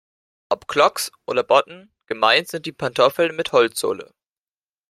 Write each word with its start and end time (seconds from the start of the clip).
Ob 0.49 0.65
Clogs 0.67 1.11
oder 1.27 1.43
Botten, 1.43 1.93
gemeint 2.07 2.47
sind 2.47 2.65
die 2.65 2.71
Pantoffeln 2.71 3.35
mit 3.35 3.51
Holzsohle. 3.51 4.11